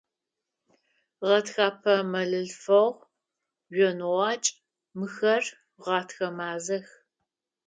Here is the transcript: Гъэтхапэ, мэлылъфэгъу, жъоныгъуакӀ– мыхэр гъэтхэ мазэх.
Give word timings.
Гъэтхапэ, 1.27 1.93
мэлылъфэгъу, 2.11 3.07
жъоныгъуакӀ– 3.75 4.49
мыхэр 4.97 5.43
гъэтхэ 5.83 6.27
мазэх. 6.37 6.87